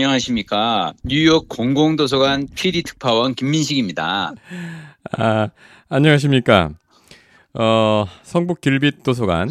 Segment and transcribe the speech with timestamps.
[0.00, 0.94] 안녕하십니까.
[1.04, 4.32] 뉴욕 공공도서관 PD 특파원 김민식입니다.
[5.18, 5.48] 아,
[5.90, 6.70] 안녕하십니까.
[7.52, 9.50] 어, 성북 길빛 도서관,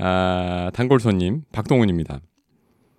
[0.00, 2.20] 아, 단골 손님, 박동훈입니다.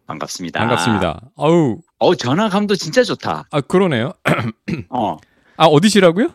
[0.07, 0.61] 반갑습니다.
[0.61, 1.31] 반갑습니다.
[1.35, 1.81] 아우.
[1.97, 3.49] 어, 전화감도 진짜 좋다.
[3.51, 4.13] 아, 그러네요.
[4.89, 5.17] 어.
[5.57, 6.29] 아, 어디시라고요?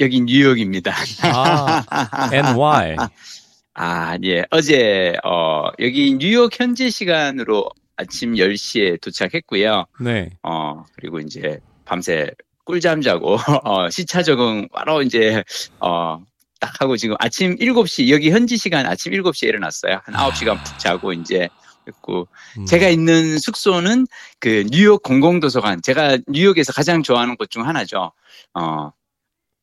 [0.00, 0.94] 여기 뉴욕입니다.
[1.24, 2.96] 아, NY.
[3.74, 4.46] 아, 예.
[4.50, 9.86] 어제, 어, 여기 뉴욕 현지 시간으로 아침 10시에 도착했고요.
[10.00, 10.30] 네.
[10.42, 12.30] 어, 그리고 이제 밤새
[12.64, 15.42] 꿀잠 자고, 어, 시차 적응 바로 이제,
[15.80, 16.22] 어,
[16.60, 20.00] 딱 하고 지금 아침 7시, 여기 현지 시간 아침 7시에 일어났어요.
[20.04, 21.48] 한 9시간 푹 자고 이제
[21.86, 22.26] 했고,
[22.58, 22.66] 음.
[22.66, 24.06] 제가 있는 숙소는
[24.40, 28.12] 그 뉴욕 공공도서관, 제가 뉴욕에서 가장 좋아하는 곳 중 하나죠.
[28.54, 28.90] 어,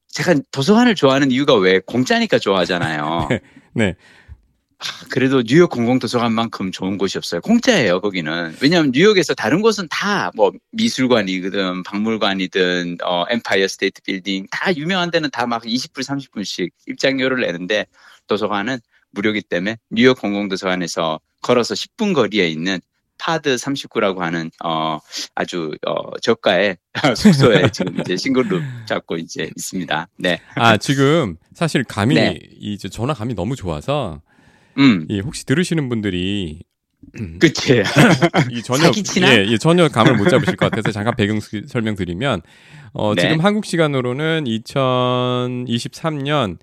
[0.08, 3.28] 제가 도서관을 좋아하는 이유가 왜 공짜니까 좋아하잖아요.
[3.74, 3.96] 네.
[4.84, 7.40] 아, 그래도 뉴욕 공공도서관만큼 좋은 곳이 없어요.
[7.42, 8.56] 공짜예요, 거기는.
[8.62, 15.30] 왜냐하면 뉴욕에서 다른 곳은 다 뭐 미술관이든 박물관이든 어, 엠파이어 스테이트 빌딩 다 유명한 데는
[15.32, 17.86] 다 막 20불, 30불씩 입장료를 내는데
[18.28, 18.80] 도서관은
[19.12, 22.80] 무료기 때문에 뉴욕 공공도서관에서 걸어서 10분 거리에 있는
[23.20, 24.98] Pod 39라고 하는 어
[25.36, 26.78] 아주 어 저가의
[27.16, 30.08] 숙소에 지금 이제 싱글룸 잡고 이제 있습니다.
[30.18, 30.42] 네.
[30.56, 32.40] 아, 지금 사실 감이, 네.
[32.60, 34.22] 이제 전화 감이 너무 좋아서,
[34.78, 35.06] 음.
[35.10, 36.62] 이 혹시 들으시는 분들이
[37.40, 37.84] 그치.
[38.52, 38.90] 이 전혀?
[39.28, 42.42] 예, 예, 전혀 감을 못 잡으실 것 같아서 잠깐 배경 수- 설명드리면
[42.94, 43.22] 어, 네.
[43.24, 46.58] 지금 한국 시간으로는 2023년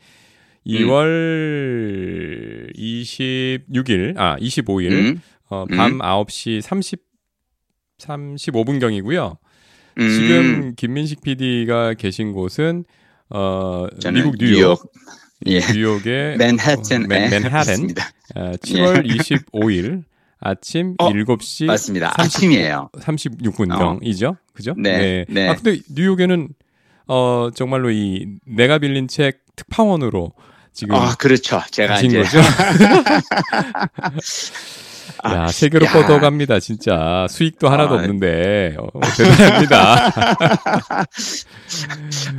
[0.66, 5.20] 2월 26일 아 25일 음.
[5.48, 5.76] 어, 음.
[5.76, 7.00] 밤 9시 30
[7.98, 9.36] 35분 경이고요.
[9.98, 10.08] 음.
[10.08, 12.84] 지금 김민식 PD가 계신 곳은
[13.28, 14.80] 어, 미국 뉴욕,
[15.46, 15.60] 예.
[15.72, 18.10] 뉴욕의 맨해튼에 어, 맨, 맨하튼 맞습니다.
[18.34, 20.04] 어, 7월 25일
[20.40, 22.14] 아침 어, 7시 맞습니다.
[22.16, 22.90] 30 아침이에요.
[22.94, 24.36] 36분경이죠.
[24.54, 24.74] 그죠?
[24.76, 25.48] 네, 네.
[25.48, 26.48] 아 근데 뉴욕에는
[27.08, 30.32] 어 정말로 이 내가 빌린 책 특파원으로
[30.72, 31.60] 지금 아, 그렇죠.
[31.70, 32.40] 제가 이제 거죠?
[35.24, 35.92] 야, 세계로 야.
[35.92, 37.26] 뻗어갑니다, 진짜.
[37.28, 37.98] 수익도 하나도 아.
[37.98, 40.10] 없는데, 어, 대단합니다.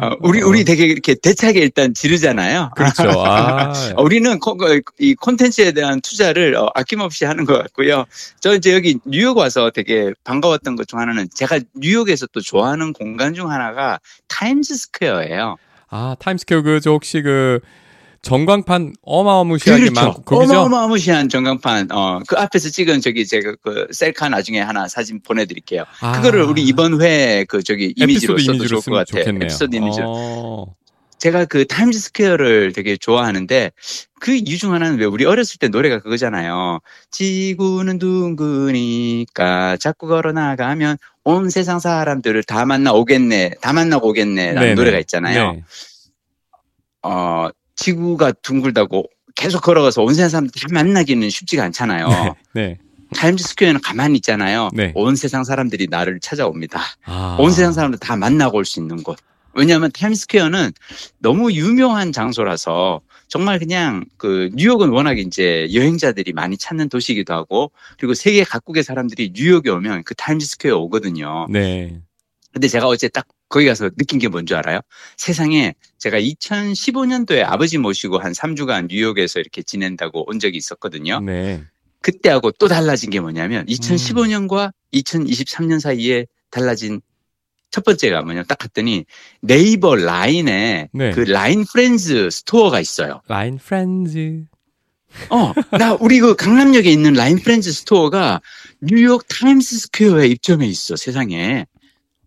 [0.02, 2.72] 어, 우리 우리 되게 이렇게 대차게 일단 지르잖아요.
[2.76, 3.04] 그렇죠.
[3.22, 8.06] 아, 어, 우리는 코- 그- 이 콘텐츠에 대한 투자를 어, 아낌없이 하는 것 같고요.
[8.40, 13.34] 저 이제 여기 뉴욕 와서 되게 반가웠던 것 중 하나는 제가 뉴욕에서 또 좋아하는 공간
[13.34, 15.56] 중 하나가 타임즈 스퀘어예요.
[15.90, 17.60] 아, 타임스퀘어 그, 저 혹시 그,
[18.24, 20.54] 전광판 어마어마시하게 많고, 거기죠?
[20.62, 21.92] 어마어마무시한 전광판.
[21.92, 25.86] 어, 그 앞에서 찍은 저기 제가 그 셀카 나중에 하나 사진 보내드릴게요.
[26.02, 29.24] 아, 그거를 우리 이번 회 그 저기 이미지로 써도 이미지로 좋을 것 같아요.
[29.24, 29.46] 좋겠네요.
[29.46, 30.06] 에피소드 이미지로.
[30.08, 30.76] 어,
[31.18, 33.72] 제가 그 타임즈 스퀘어를 되게 좋아하는데
[34.20, 36.80] 그 이유 중 하나는 왜 우리 어렸을 때 노래가 그거잖아요.
[37.12, 44.74] 지구는 둥그니까 자꾸 걸어 나가면 온 세상 사람들을 다 만나 오겠네, 다 만나고 오겠네라는 네네.
[44.76, 45.54] 노래가 있잖아요.
[45.54, 45.64] 네.
[47.04, 49.06] 어, 지구가 둥글다고
[49.36, 52.36] 계속 걸어가서 온 세상 사람들 다 만나기는 쉽지가 않잖아요.
[52.54, 52.78] 네.
[53.16, 54.70] 타임즈 스퀘어는 가만히 있잖아요.
[54.74, 54.92] 네.
[54.96, 56.82] 온 세상 사람들이 나를 찾아옵니다.
[57.06, 57.38] 아.
[57.40, 59.18] 온 세상 사람들 다 만나고 올 수 있는 곳.
[59.54, 60.72] 왜냐하면 타임스퀘어는
[61.20, 68.14] 너무 유명한 장소라서 정말 그냥 그 뉴욕은 워낙 이제 여행자들이 많이 찾는 도시이기도 하고 그리고
[68.14, 71.48] 세계 각국의 사람들이 뉴욕에 오면 그 타임스퀘어 오거든요.
[71.50, 72.02] 네.
[72.54, 74.82] 근데 제가 어제 딱 거기 가서 느낀 게 뭔지 알아요?
[75.18, 81.20] 세상에 제가 2015년도에 아버지 모시고 한 3주간 뉴욕에서 이렇게 지낸다고 온 적이 있었거든요.
[81.22, 81.64] 네.
[82.02, 87.02] 그때하고 또 달라진 게 뭐냐면 2015년과 2023년 사이에 달라진
[87.70, 89.06] 첫 번째가 뭐냐면 딱 갔더니
[89.42, 91.12] 네이버 라인에 네.
[91.12, 93.22] 그 라인 프렌즈 스토어가 있어요.
[93.28, 94.44] 라인 프렌즈.
[95.30, 98.42] 어, 나 우리 그 강남역에 있는 라인 프렌즈 스토어가
[98.82, 101.66] 뉴욕 타임스 스퀘어에 입점해 있어 세상에.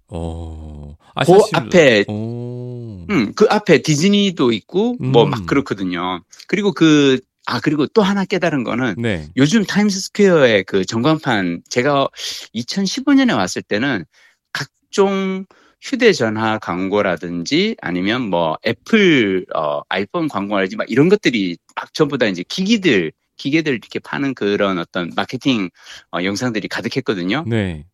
[0.09, 0.97] 어.
[1.15, 3.07] 아, 그 앞에 오.
[3.11, 5.31] 음, 그 앞에 디즈니도 있고 뭐 음.
[5.31, 6.23] 막 그렇거든요.
[6.49, 9.29] 그리고 그 아 그리고 또 하나 깨달은 거는 네.
[9.37, 12.09] 요즘 타임스 스퀘어의 그 전광판 제가
[12.55, 14.05] 2015년에 왔을 때는
[14.53, 15.45] 각종
[15.83, 22.43] 휴대전화 광고라든지 아니면 뭐 애플 어 아이폰 광고라든지 막 이런 것들이 막 전부 다 이제
[22.49, 25.69] 기기들 기계들 이렇게 파는 그런 어떤 마케팅
[26.13, 27.45] 어, 영상들이 가득했거든요.
[27.47, 27.85] 네.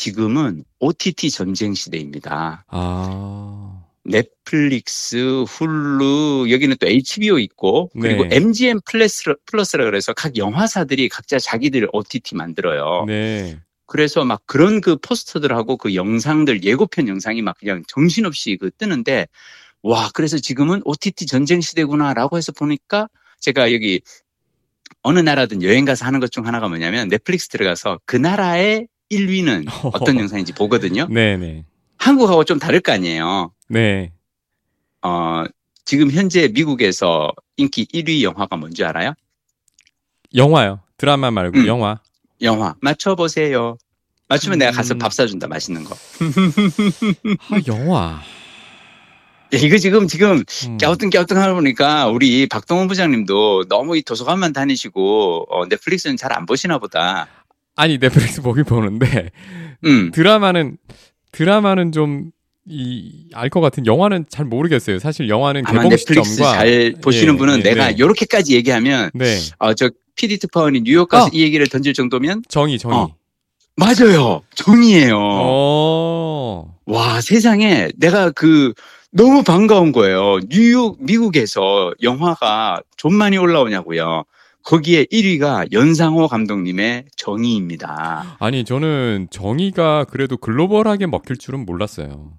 [0.00, 2.64] 지금은 OTT 전쟁 시대입니다.
[2.68, 3.84] 아.
[4.02, 8.36] 넷플릭스, 훌루, 여기는 또 HBO 있고, 그리고 네.
[8.36, 13.04] MGM 플러스, 플러스라 그래서 각 영화사들이 각자 자기들 OTT 만들어요.
[13.06, 13.60] 네.
[13.84, 19.26] 그래서 막 그런 그 포스터들하고 그 영상들, 예고편 영상이 막 그냥 정신없이 그 뜨는데,
[19.82, 23.08] 와, 그래서 지금은 OTT 전쟁 시대구나라고 해서 보니까
[23.38, 24.00] 제가 여기
[25.02, 29.64] 어느 나라든 여행 가서 하는 것 중 하나가 뭐냐면 넷플릭스 들어가서 그 나라의 1위는
[29.94, 31.06] 어떤 영상인지 보거든요.
[31.08, 31.64] 네네.
[31.98, 33.52] 한국하고 좀 다를 거 아니에요.
[33.68, 34.12] 네.
[35.02, 35.44] 어,
[35.84, 39.14] 지금 현재 미국에서 인기 1위 영화가 뭔지 알아요?
[40.34, 40.80] 영화요.
[40.96, 41.66] 드라마 말고 음.
[41.66, 42.00] 영화.
[42.42, 42.74] 영화.
[42.80, 43.76] 맞춰보세요.
[44.28, 44.98] 맞추면 내가 가서 음.
[44.98, 45.48] 밥 사준다.
[45.48, 45.94] 맛있는 거.
[47.50, 48.20] 아, 영화.
[49.52, 50.78] 야, 이거 지금, 지금, 음.
[50.78, 56.78] 갸우뚱갸우뚱 하다 보니까 우리 박동원 부장님도 너무 이 도서관만 다니시고, 어, 넷플릭스는 잘 안 보시나
[56.78, 57.26] 보다.
[57.76, 59.30] 아니 넷플릭스 보긴 보는데
[59.84, 60.10] 음.
[60.12, 60.78] 드라마는
[61.32, 62.32] 드라마는 좀
[62.66, 64.98] 이알것 같은 영화는 잘 모르겠어요.
[64.98, 67.98] 사실 영화는 아마 개봉 넷플릭스 시점과 잘 보시는 예, 분은 예, 내가 네.
[67.98, 71.30] 요렇게까지 얘기하면, 네 어, 저 PD 특파원이 뉴욕 가서 어.
[71.32, 72.98] 이 얘기를 던질 정도면, 정의 정의.
[72.98, 73.14] 어.
[73.76, 74.42] 맞아요.
[74.54, 75.18] 정이에요.
[75.18, 76.76] 어.
[76.84, 78.74] 와, 세상에 내가 그
[79.10, 80.38] 너무 반가운 거예요.
[80.48, 84.24] 뉴욕, 미국에서 영화가 좀 많이 올라오냐고요.
[84.64, 88.36] 거기에 1위가 연상호 감독님의 정의입니다.
[88.38, 92.32] 아니 저는 정의가 그래도 글로벌하게 먹힐 줄은 몰랐어요.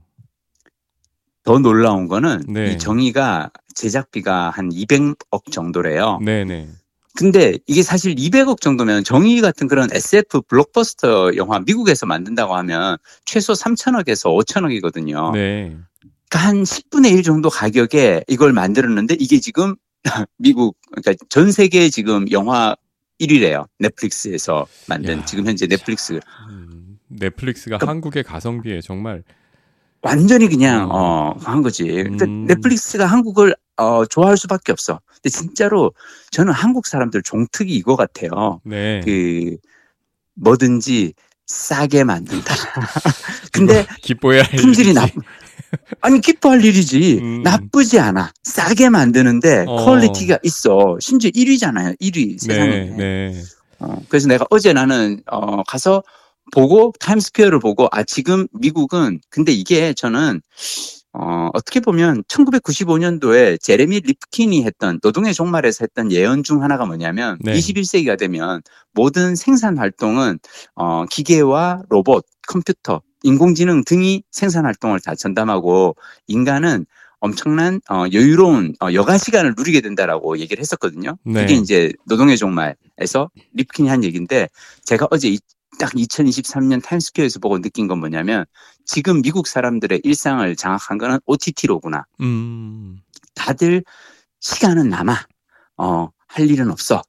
[1.44, 2.72] 더 놀라운 거는 네.
[2.72, 6.20] 이 정의가 제작비가 한 200억 정도래요.
[6.24, 6.70] 네네.
[7.16, 13.54] 근데 이게 사실 200억 정도면 정의 같은 그런 SF 블록버스터 영화 미국에서 만든다고 하면 최소
[13.54, 15.34] 3천억에서 5천억이거든요.
[15.34, 15.76] 네.
[16.30, 19.76] 그러니까 한 10분의 1 정도 가격에 이걸 만들었는데 이게 지금
[20.38, 22.76] 미국 그러니까 전 세계 지금 영화
[23.20, 23.68] 1위래요.
[23.80, 26.20] 넷플릭스에서 만든 야, 지금 현재 넷플릭스
[26.50, 29.24] 음, 넷플릭스가 그러니까- 한국의 가성비에 정말
[30.02, 30.92] 완전히 그냥 음.
[30.92, 31.84] 어한 거지.
[31.86, 32.46] 그러니까 음.
[32.48, 35.00] 넷플릭스가 한국을 어 좋아할 수밖에 없어.
[35.08, 35.94] 근데 진짜로
[36.32, 38.60] 저는 한국 사람들 종특이 이거 같아요.
[38.66, 39.02] 네.
[39.06, 39.58] 그
[40.36, 41.14] 뭐든지
[41.46, 42.56] 싸게 만든다.
[43.54, 44.94] 근데 기뻐해야 할 품질이 일이지.
[44.94, 45.06] 나
[46.02, 47.44] 아니 기뻐할 일이지 음.
[47.44, 49.86] 나쁘지 않아 싸게 만드는데 어.
[49.86, 53.42] quality가 있어 심지어 1위잖아요 1위 세상에 네, 네.
[53.80, 56.04] 어, 그래서 내가 어제 나는 어, 가서
[56.52, 60.42] 보고 타임스퀘어를 보고 아 지금 미국은 근데 이게 저는
[61.14, 67.54] 어, 어떻게 보면 1995년도에 제레미 립킨이 했던 노동의 종말에서 했던 예언 중 하나가 뭐냐면 네.
[67.54, 68.62] 21세기가 되면
[68.94, 70.40] 모든 생산 활동은
[70.76, 75.96] 어, 기계와 로봇, 컴퓨터, 인공지능 등이 생산 활동을 다 전담하고
[76.28, 76.86] 인간은
[77.20, 81.18] 엄청난 어, 여유로운 어, 여가 시간을 누리게 된다라고 얘기를 했었거든요.
[81.24, 81.42] 네.
[81.42, 84.50] 그게 이제 노동의 종말에서 립킨이 한 얘기인데
[84.86, 85.40] 제가 어제 이-
[85.80, 88.46] 딱 2023년 타임스퀘어에서 보고 느낀 건 뭐냐면
[88.86, 92.06] 지금 미국 사람들의 일상을 장악한 거는 OTT로구나.
[92.22, 92.98] 음.
[93.36, 93.84] 다들
[94.42, 95.16] 시간은 남아.
[95.78, 97.02] 어, 할 일은 없어.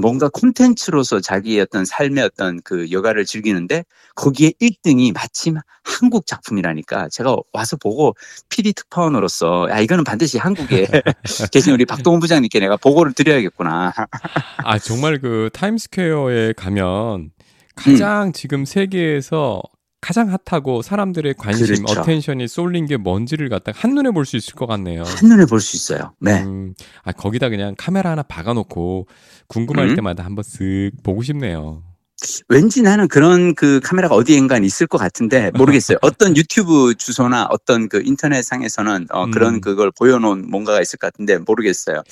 [0.00, 3.84] 뭔가 콘텐츠로서 자기의 어떤 삶의 어떤 그 여가를 즐기는데
[4.14, 8.14] 거기에 1등이 마침 한국 작품이라니까 제가 와서 보고
[8.48, 10.86] PD 특파원으로서 야 이거는 반드시 한국에
[11.52, 13.92] 계신 우리 박동원 부장님께 내가 보고를 드려야겠구나.
[14.58, 17.30] 아 정말 그 타임스퀘어에 가면
[17.74, 19.60] 가장 지금 세계에서
[20.04, 22.00] 가장 핫하고 사람들의 관심, 그렇죠.
[22.02, 25.02] attention이 쏠린 게 뭔지를 갖다가 한눈에 볼 수 있을 것 같네요.
[25.02, 26.12] 한눈에 볼 수 있어요.
[26.20, 26.42] 네.
[26.42, 26.74] 음,
[27.04, 29.06] 아, 거기다 그냥 카메라 하나 박아놓고
[29.46, 29.96] 궁금할 음.
[29.96, 31.82] 때마다 한번 쓱 보고 싶네요.
[32.50, 35.96] 왠지 나는 그런 그 카메라가 어디엔가 있을 것 같은데 모르겠어요.
[36.02, 39.60] 어떤 유튜브 주소나 어떤 그 인터넷 상에서는 어, 그런 음.
[39.62, 42.02] 그걸 보여놓은 뭔가가 있을 것 같은데 모르겠어요.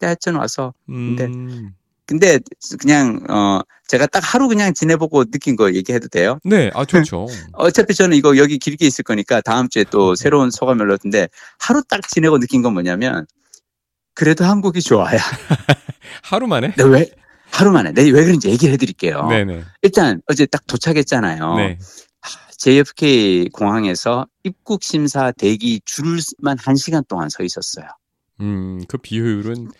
[0.00, 1.72] 하여튼 와서 근데 음,
[2.10, 2.40] 근데
[2.80, 6.40] 그냥 어 제가 딱 하루 그냥 지내보고 느낀 거 얘기해도 돼요?
[6.42, 7.26] 네, 아 좋죠.
[7.54, 11.28] 어차피 저는 이거 여기 길게 있을 거니까 다음 주에 또 새로운 소감을 얻는데
[11.60, 13.26] 하루 딱 지내고 느낀 건 뭐냐면
[14.14, 15.18] 그래도 한국이 좋아요.
[16.24, 16.72] 하루 만에?
[16.72, 17.10] 근데 왜
[17.52, 19.28] 하루 만에 내왜 그런지 얘기를 해드릴게요.
[19.28, 19.62] 네네.
[19.82, 21.54] 일단 어제 딱 도착했잖아요.
[21.58, 21.78] 네.
[22.58, 27.86] JFK 공항에서 입국 심사 대기 줄만 한 시간 동안 서 있었어요.
[28.40, 29.70] 음, 그 비효율은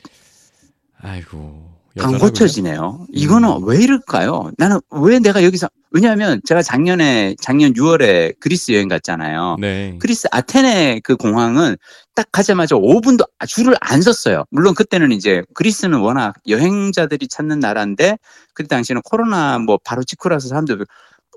[1.01, 1.80] 아이고.
[1.99, 2.19] 안.
[2.19, 3.07] 고쳐지네요.
[3.13, 3.65] 이거는 음.
[3.65, 4.53] 왜 이럴까요?
[4.59, 9.57] 나는 왜 내가 여기서 왜냐하면 제가 작년에 작년 6월에 그리스 여행 갔잖아요.
[9.61, 9.97] 네.
[10.01, 11.77] 그리스 아테네 그 공항은
[12.15, 14.45] 딱 가자마자 5분도 줄을 안 섰어요.
[14.51, 18.19] 물론 그때는 이제 그리스는 워낙 여행자들이 찾는 나라인데
[18.55, 20.85] 그때 당시에는 코로나 뭐 바로 직후라서 사람들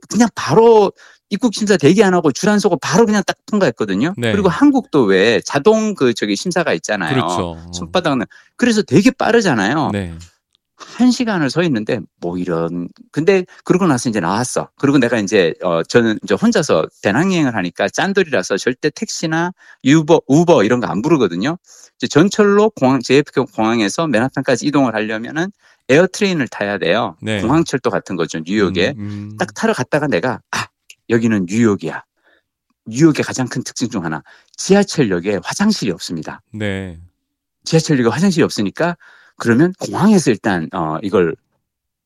[0.10, 0.91] 그냥 바로
[1.29, 4.13] 입국 심사 대기 안 하고 줄 안 서고 바로 그냥 딱 통과했거든요.
[4.17, 4.31] 네.
[4.33, 7.15] 그리고 한국도 왜 자동 그 저기 심사가 있잖아요.
[7.15, 7.57] 그렇죠.
[7.74, 8.22] 손바닥은
[8.55, 9.89] 그래서 되게 빠르잖아요.
[9.93, 10.13] 네.
[10.75, 14.70] 한 시간을 서 있는데 뭐 이런 근데 그러고 나서 이제 나왔어.
[14.77, 19.51] 그리고 내가 이제 어 저는 이제 혼자서 배낭여행을 하니까 짠돌이라서 절대 택시나
[19.86, 21.58] 유버 우버 이런 거 안 부르거든요.
[21.98, 25.51] 이제 전철로 공항 JFK 공항에서 맨하탄까지 이동을 하려면은
[25.89, 27.18] 에어트레인을 타야 돼요.
[27.22, 27.42] 네.
[27.42, 28.94] 공항철도 같은 거죠 뉴욕에.
[28.98, 29.38] 음, 음.
[29.38, 30.68] 딱 타러 갔다가 내가 아
[31.10, 32.03] 여기는 뉴욕이야.
[32.88, 34.24] 뉴욕의 가장 큰 특징 중 하나
[34.58, 36.42] 지하철역에 화장실이 없습니다.
[36.51, 37.00] 네.
[37.63, 38.98] 지하철역에 화장실이 없으니까
[39.43, 41.35] 그러면 공항에서 일단 어 이걸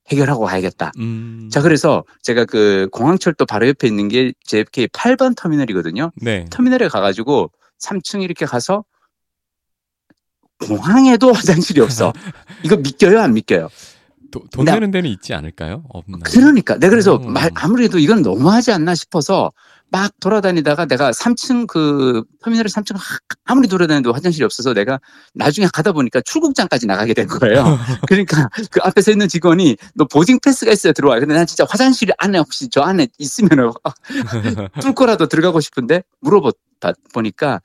[0.09, 0.91] 해결하고 가야겠다.
[0.97, 1.49] 음.
[1.51, 6.11] 자, 그래서 제가 그 공항철도 바로 옆에 있는 게 JFK 8번 터미널이거든요.
[6.21, 6.45] 네.
[6.49, 8.83] 터미널에 가가지고 3층 이렇게 가서
[10.65, 12.13] 공항에도 화장실이 없어.
[12.63, 13.19] 이거 믿겨요?
[13.19, 13.69] 안 믿겨요?
[14.31, 15.83] 도, 돈 나- 내는 데는 있지 않을까요?
[15.89, 16.17] 없나?
[16.23, 17.33] 그러니까 내가 그래서 음.
[17.33, 19.51] 말- 아무래도 이건 너무하지 않나 싶어서
[19.97, 22.95] 막 돌아다니다가 내가 3층 그 터미널 3층
[23.45, 24.99] 아무리 돌아다녀도 화장실이 없어서 내가
[25.33, 27.63] 나중에 가다 보니까 출국장까지 나가게 된 거예요.
[28.07, 31.19] 그러니까 그 앞에 서 있는 직원이 너 보딩 패스가 있어야 들어와.
[31.19, 33.73] 근데 난 진짜 화장실 안에 혹시 저 안에 있으면
[34.81, 37.59] 뚫고라도 들어가고 싶은데 물어보다 보니까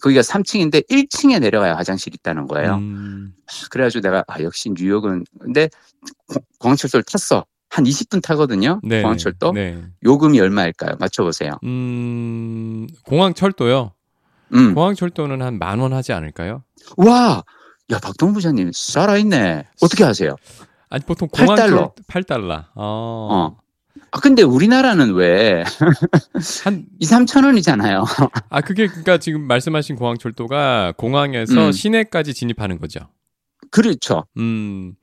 [0.00, 2.76] 거기가 3층인데 1층에 내려가야 화장실이 있다는 거예요.
[2.76, 3.34] 음.
[3.70, 5.68] 그래가지고 내가 아 역시 뉴욕은 근데
[6.26, 7.44] 공- 공항철도를 탔어.
[7.74, 8.80] 한 20분 타거든요.
[8.84, 9.02] 네.
[9.02, 9.50] 공항철도.
[9.52, 9.82] 네.
[10.04, 10.94] 요금이 얼마일까요?
[11.00, 11.52] 맞춰보세요.
[11.64, 13.90] 음, 공항철도요.
[14.54, 14.74] 음.
[14.74, 16.62] 공항철도는 한 만 원 하지 않을까요?
[16.96, 17.42] 와,
[17.90, 19.64] 야 박동 부장님 살아있네.
[19.82, 20.36] 어떻게 하세요?
[20.88, 21.92] 아니 보통 팔 공항철 달러.
[22.06, 22.64] 8달러.
[22.76, 23.28] 어.
[23.32, 23.56] 어.
[24.12, 25.64] 아 근데 우리나라는 왜
[26.64, 28.04] 한 2, 3천 원이잖아요.
[28.50, 31.72] 아, 그게 그러니까 지금 말씀하신 공항철도가 공항에서 음.
[31.72, 33.00] 시내까지 진입하는 거죠.
[33.72, 34.24] 그렇죠.
[34.36, 34.94] 음.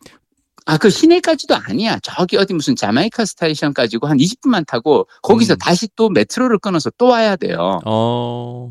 [0.65, 1.99] 아 그 시내까지도 아니야.
[2.03, 5.57] 저기 어디 무슨 자메이카 스테이션 가지고 한 20분만 타고 거기서 음.
[5.57, 7.79] 다시 또 메트로를 끊어서 또 와야 돼요.
[7.85, 8.69] 어.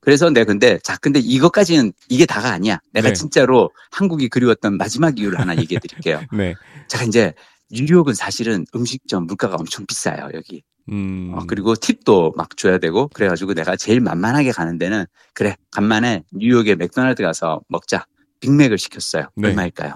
[0.00, 2.80] 그래서 내가 근데 자 근데 이것까지는 이게 다가 아니야.
[2.92, 3.14] 내가 네.
[3.14, 6.22] 진짜로 한국이 그리웠던 마지막 이유를 하나 얘기해 드릴게요.
[6.32, 6.54] 네.
[6.88, 7.34] 자 이제
[7.70, 10.62] 뉴욕은 사실은 음식점 물가가 엄청 비싸요 여기.
[10.90, 11.32] 음.
[11.34, 16.74] 어, 그리고 팁도 막 줘야 되고 그래가지고 내가 제일 만만하게 가는 데는 그래 간만에 뉴욕에
[16.76, 18.06] 맥도날드 가서 먹자
[18.40, 19.28] 빅맥을 시켰어요.
[19.36, 19.48] 네.
[19.48, 19.94] 얼마일까요?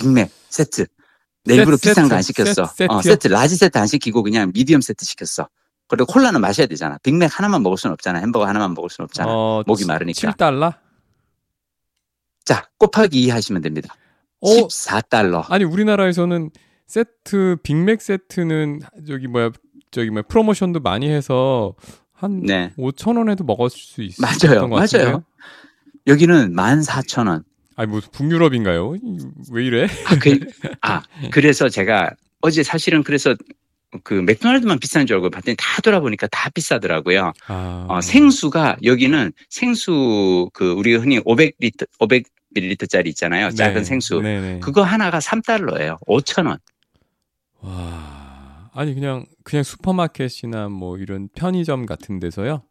[0.00, 0.86] 빅맥 세트.
[1.44, 2.66] 내 일부러 세트, 비싼 거 안 시켰어.
[2.66, 3.02] 세트, 어?
[3.02, 5.48] 세트 large 세트 안 시키고 그냥 medium 세트 시켰어.
[5.88, 6.98] 그리고 콜라는 마셔야 되잖아.
[7.02, 8.18] 빅맥 하나만 먹을 수는 없잖아.
[8.20, 9.30] 햄버거 하나만 먹을 수는 없잖아.
[9.32, 10.32] 어, 목이 마르니까.
[10.32, 10.74] 7달러?
[12.44, 13.94] 자 곱하기 2 하시면 됩니다.
[14.40, 15.44] 어, 14달러.
[15.50, 16.50] 아니 우리나라에서는
[16.86, 19.50] 세트 빅맥 세트는 저기 뭐야
[19.90, 21.74] 저기 뭐야 프로모션도 많이 해서
[22.12, 24.34] 한 네 5천 원에도 먹을 수 있, 맞아요.
[24.36, 25.08] 있었던 것 같은데요?
[25.10, 25.24] 맞아요.
[26.06, 27.44] 여기는 14,000원.
[27.80, 28.96] 아니 뭐 북유럽인가요?
[28.96, 29.18] 이-
[29.50, 29.84] 왜 이래?
[30.04, 30.38] 아, 그,
[30.82, 32.10] 아, 그래서 제가
[32.42, 33.34] 어제 사실은 그래서
[34.04, 37.32] 그 맥도날드만 비싼 줄 알고 봤더니 다 돌아보니까 다 비싸더라고요.
[37.46, 43.48] 아, 어, 생수가 여기는 생수 그 우리가 흔히 500리터 500ml짜리 있잖아요.
[43.48, 44.20] 작은 네, 생수.
[44.20, 44.60] 네네.
[44.60, 45.96] 그거 하나가 3달러예요.
[46.06, 46.58] 5,000원.
[47.62, 52.62] 와, 아니 그냥 그냥 슈퍼마켓이나 뭐 이런 편의점 같은 데서요.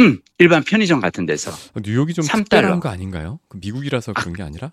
[0.00, 1.50] 음, 일반 편의점 같은 데서.
[1.50, 2.80] 어, 뉴욕이 좀3 특별한.
[2.80, 3.38] 거 아닌가요?
[3.48, 4.72] 그 미국이라서 그런 게 아니라?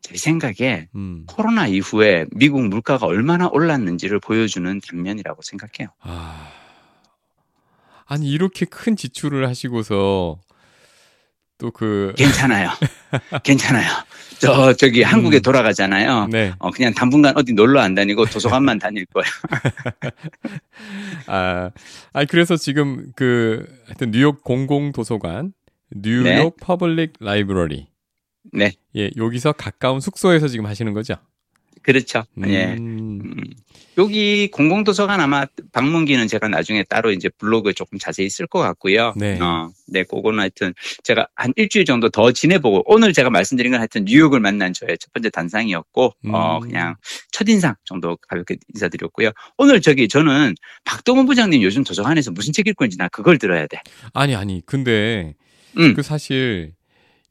[0.00, 1.24] 제 생각에 음.
[1.26, 5.88] 코로나 이후에 미국 물가가 얼마나 올랐는지를 보여주는 단면이라고 생각해요.
[6.00, 6.50] 아,
[8.06, 10.40] 아니 이렇게 큰 지출을 하시고서
[11.58, 12.70] 또 그 괜찮아요.
[13.42, 13.88] 괜찮아요.
[14.38, 15.42] 저, 저기 한국에 음.
[15.42, 16.28] 돌아가잖아요.
[16.30, 16.52] 네.
[16.58, 19.30] 어, 그냥 당분간 어디 놀러 안 다니고 도서관만 다닐 거예요.
[21.26, 21.70] 아,
[22.12, 25.52] 아니 그래서 지금 그 하여튼 뉴욕 공공 도서관,
[25.90, 26.50] 뉴욕 네.
[26.60, 27.86] public library.
[28.52, 28.72] 네.
[28.96, 31.14] 예, 여기서 가까운 숙소에서 지금 하시는 거죠?
[31.82, 32.24] 그렇죠.
[32.46, 32.74] 예.
[32.74, 33.34] 음, 음.
[33.98, 39.14] 여기 공공도서관 아마 방문기는 제가 나중에 따로 이제 블로그에 조금 자세히 쓸 것 같고요.
[39.16, 39.38] 네.
[39.40, 44.04] 어, 네, 그거는 하여튼 제가 한 일주일 정도 더 지내보고 오늘 제가 말씀드린 건 하여튼
[44.04, 46.60] 뉴욕을 만난 저의 첫 번째 단상이었고, 어, 음.
[46.60, 46.96] 그냥
[47.32, 49.30] 첫인상 정도 가볍게 인사드렸고요.
[49.56, 53.80] 오늘 저기 저는 박동원 부장님 요즘 도서관에서 무슨 책 읽고 있는지 나 그걸 들어야 돼.
[54.12, 55.34] 아니 아니 근데
[55.78, 55.94] 음.
[55.94, 56.72] 그 사실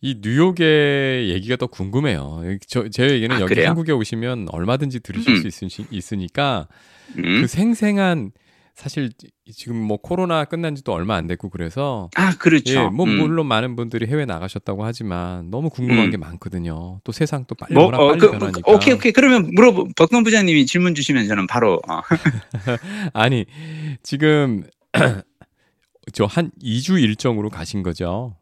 [0.04, 2.42] 이 뉴욕의 얘기가 더 궁금해요.
[2.68, 3.70] 저, 제 얘기는 아, 여기 그래요?
[3.70, 5.42] 한국에 오시면 얼마든지 들으실 음.
[5.42, 6.68] 수 있으시, 있으니까
[7.18, 7.40] 음.
[7.40, 8.32] 그 생생한
[8.76, 9.12] 사실
[9.56, 12.74] 지금 뭐 코로나 끝난 지도 얼마 안 됐고 그래서 아, 그렇죠.
[12.74, 13.18] 예, 뭐 음.
[13.18, 16.12] 물론 많은 분들이 해외 나가셨다고 하지만 너무 궁금한 음.
[16.12, 17.00] 게 많거든요.
[17.06, 18.60] 또 세상 또 빨리 뭐, 어, 빨리 그, 변하니까.
[18.70, 19.14] 오케이, 오케이.
[19.14, 22.02] 그러면 물어보, 박동 부장님이 질문 주시면 저는 바로, 어,
[23.14, 23.46] 아니
[24.02, 24.64] 지금
[26.12, 28.36] 저 한 2주 일정으로 가신 거죠?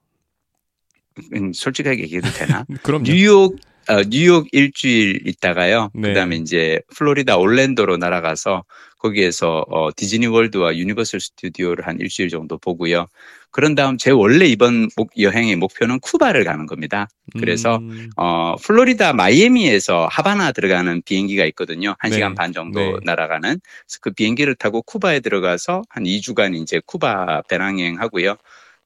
[1.34, 2.66] 음, 솔직하게 얘기해도 되나?
[2.84, 3.58] 그럼 뉴욕
[3.90, 5.90] 어, 뉴욕 일주일 있다가요.
[5.94, 6.10] 네.
[6.10, 8.64] 그다음에 이제 플로리다 올랜도로 날아가서
[9.00, 13.08] 거기에서 어, 디즈니 월드와 유니버설 스튜디오를 한 일주일 정도 보고요.
[13.50, 17.10] 그런 다음 제 원래 이번 목, 여행의 목표는 쿠바를 가는 겁니다.
[17.38, 21.96] 그래서 음, 어, 플로리다 마이애미에서 하바나 들어가는 비행기가 있거든요.
[22.00, 22.16] 한 네.
[22.16, 22.94] 시간 반 정도 네.
[23.04, 23.60] 날아가는.
[24.02, 28.38] 그 비행기를 타고 쿠바에 들어가서 한 2주간 이제 쿠바 배낭여행 하고요.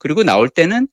[0.06, 0.88] 그리고 나올 때는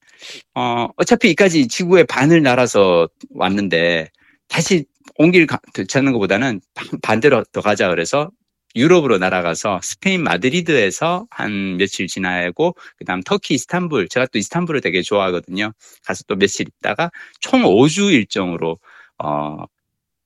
[0.55, 4.09] 어, 어차피 이까지 지구의 반을 날아서 왔는데
[4.49, 8.31] 다시 온길 되짚는 것보다는 반- 반대로 더 가자 그래서
[8.75, 15.73] 유럽으로 날아가서 스페인 마드리드에서 한 며칠 지나고 그다음 터키 이스탄불 제가 또 이스탄불을 되게 좋아하거든요.
[16.07, 18.79] 가서 또 며칠 있다가 총 5주 일정으로
[19.23, 19.57] 어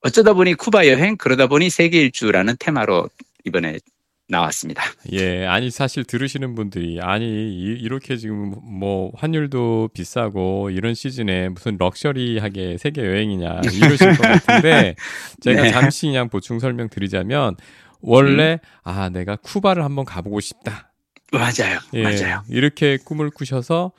[0.03, 3.09] 어쩌다 보니 쿠바 여행 그러다 보니 세계 일주라는 테마로
[3.47, 3.81] 이번에
[4.29, 4.83] 나왔습니다.
[5.13, 11.77] 예, 아니 사실 들으시는 분들이 아니 이, 렇게 지금 뭐 환율도 비싸고 이런 시즌에 무슨
[11.79, 14.97] 럭셔리하게 세계 여행이냐 이러실 것 같은데
[15.41, 15.71] 제가 네.
[15.71, 17.55] 잠시 그냥 보충 설명 드리자면
[18.01, 18.59] 원래 음.
[18.83, 20.93] 아 내가 쿠바를 한번 가보고 싶다.
[21.33, 22.43] 맞아요, 예, 맞아요.
[22.49, 23.93] 이렇게 꿈을 꾸셔서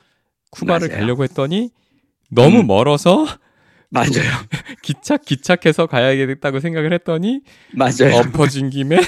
[0.50, 1.00] 쿠바를 맞아요.
[1.00, 1.70] 가려고 했더니
[2.30, 2.66] 너무 음.
[2.66, 3.26] 멀어서
[3.90, 4.10] 맞아요.
[4.82, 7.40] 기착 기착해서 가야겠다고 생각을 했더니
[7.72, 8.16] 맞아요.
[8.16, 8.98] 엎어진 김에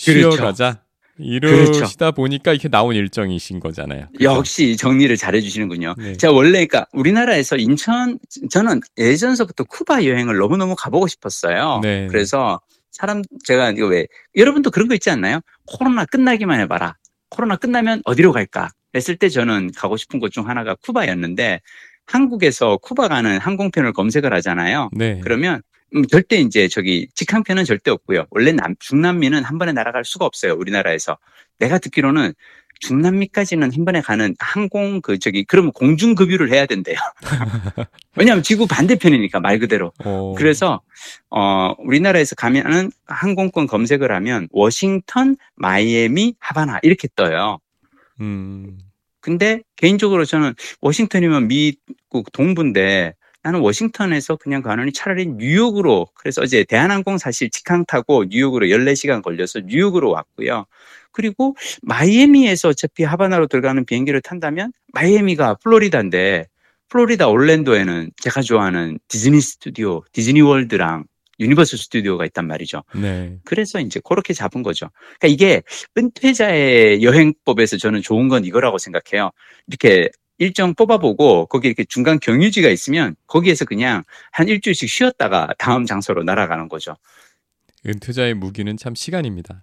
[0.00, 0.42] 쉬어 그렇죠.
[0.42, 0.80] 가자.
[1.18, 1.72] 이러시다
[2.06, 2.12] 그렇죠.
[2.12, 4.06] 보니까 이렇게 나온 일정이신 거잖아요.
[4.16, 4.38] 그렇죠?
[4.38, 5.94] 역시 정리를 잘 해주시는군요.
[5.98, 6.16] 네.
[6.16, 8.18] 제가 원래 그러니까 우리나라에서 인천
[8.50, 11.80] 저는 예전서부터 쿠바 여행을 너무 너무 가보고 싶었어요.
[11.82, 12.06] 네.
[12.06, 12.58] 그래서
[12.90, 15.40] 사람 제가 이거 왜 여러분도 그런 거 있지 않나요?
[15.66, 16.96] 코로나 끝나기만 해봐라.
[17.28, 18.70] 코로나 끝나면 어디로 갈까?
[18.94, 21.60] 했을 때 저는 가고 싶은 곳 중 하나가 쿠바였는데
[22.06, 24.88] 한국에서 쿠바 가는 항공편을 검색을 하잖아요.
[24.96, 25.20] 네.
[25.22, 25.60] 그러면
[25.94, 28.26] 음, 절대 이제 저기 직항편은 절대 없고요.
[28.30, 30.54] 원래 남, 중남미는 한 번에 날아갈 수가 없어요.
[30.54, 31.18] 우리나라에서.
[31.58, 32.32] 내가 듣기로는
[32.80, 36.96] 중남미까지는 한 번에 가는 항공 그 저기 그러면 공중 급유를 해야 된대요.
[38.16, 39.92] 왜냐하면 지구 반대편이니까 말 그대로.
[40.04, 40.34] 오.
[40.34, 40.80] 그래서
[41.28, 47.58] 어 우리나라에서 가면은 항공권 검색을 하면 워싱턴, 마이애미, 하바나 이렇게 떠요.
[48.20, 48.78] 음.
[49.20, 57.18] 근데 개인적으로 저는 워싱턴이면 미국 동부인데 나는 워싱턴에서 그냥 가느니 차라리 뉴욕으로 그래서 어제 대한항공
[57.18, 60.66] 사실 직항 타고 뉴욕으로 14시간 걸려서 뉴욕으로 왔고요.
[61.12, 66.46] 그리고 마이애미에서 어차피 하바나로 들어가는 비행기를 탄다면 마이애미가 플로리다인데
[66.88, 71.04] 플로리다 올랜도에는 제가 좋아하는 디즈니 스튜디오, 디즈니 월드랑
[71.38, 72.82] 유니버설 스튜디오가 있단 말이죠.
[72.94, 73.38] 네.
[73.44, 74.90] 그래서 이제 그렇게 잡은 거죠.
[75.18, 75.62] 그러니까 이게
[75.96, 79.30] 은퇴자의 여행법에서 저는 좋은 건 이거라고 생각해요.
[79.66, 86.24] 이렇게 일정 뽑아보고 거기 이렇게 중간 경유지가 있으면 거기에서 그냥 한 일주일씩 쉬었다가 다음 장소로
[86.24, 86.96] 날아가는 거죠.
[87.86, 89.62] 은퇴자의 무기는 참 시간입니다.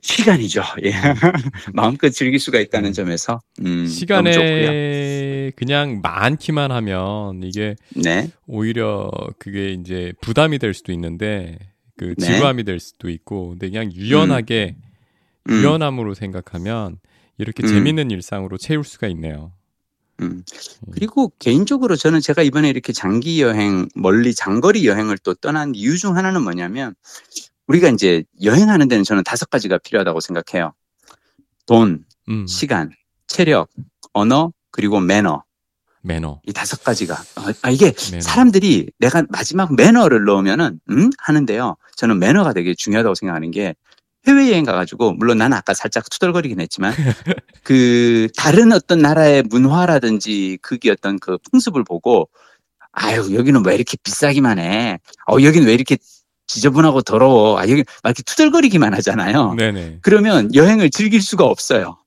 [0.00, 0.62] 시간이죠.
[0.84, 0.92] 예.
[1.74, 8.30] 마음껏 즐길 수가 있다는 점에서 음, 시간에 그냥 많기만 하면 이게 네.
[8.46, 11.58] 오히려 그게 이제 부담이 될 수도 있는데
[11.96, 12.24] 그 네.
[12.24, 15.52] 지루함이 될 수도 있고 근데 그냥 유연하게 음.
[15.52, 15.56] 음.
[15.56, 16.98] 유연함으로 생각하면
[17.36, 17.66] 이렇게 음.
[17.66, 19.57] 재밌는 일상으로 채울 수가 있네요.
[20.20, 20.44] 음.
[20.92, 26.16] 그리고 개인적으로 저는 제가 이번에 이렇게 장기 여행, 멀리 장거리 여행을 또 떠난 이유 중
[26.16, 26.94] 하나는 뭐냐면
[27.66, 30.72] 우리가 이제 여행하는 데는 저는 다섯 가지가 필요하다고 생각해요.
[31.66, 32.46] 돈, 음.
[32.46, 32.90] 시간,
[33.26, 33.68] 체력,
[34.12, 35.44] 언어, 그리고 매너.
[36.02, 36.40] 매너.
[36.46, 37.14] 이 다섯 가지가.
[37.14, 38.20] 어, 아, 이게 매너.
[38.20, 41.10] 사람들이 내가 마지막 매너를 넣으면은, 음?
[41.18, 41.76] 하는데요.
[41.96, 43.74] 저는 매너가 되게 중요하다고 생각하는 게
[44.28, 46.92] 해외여행 가가지고, 물론 나는 아까 살짝 투덜거리긴 했지만,
[47.64, 52.28] 그, 다른 어떤 나라의 문화라든지 그게 어떤 그 풍습을 보고,
[52.92, 54.98] 아유, 여기는 왜 이렇게 비싸기만 해?
[55.30, 55.96] 어, 여기는 왜 이렇게
[56.46, 57.58] 지저분하고 더러워.
[57.58, 59.54] 아, 여기 막 이렇게 투덜거리기만 하잖아요.
[59.54, 59.98] 네네.
[60.02, 61.98] 그러면 여행을 즐길 수가 없어요.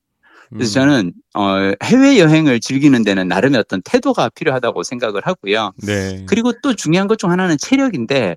[0.50, 0.86] 그래서 음.
[0.88, 5.72] 저는 어, 해외 여행을 즐기는 데는 나름의 어떤 태도가 필요하다고 생각을 하고요.
[5.82, 6.26] 네.
[6.28, 8.36] 그리고 또 중요한 것 중 하나는 체력인데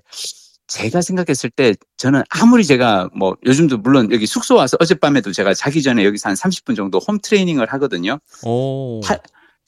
[0.68, 5.82] 제가 생각했을 때 저는 아무리 제가 뭐 요즘도 물론 여기 숙소 와서 어젯밤에도 제가 자기
[5.82, 8.18] 전에 여기서 한 30분 정도 홈 트레이닝을 하거든요.
[8.44, 9.00] 오.
[9.04, 9.16] 타,